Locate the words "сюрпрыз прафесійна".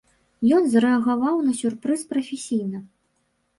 1.61-2.79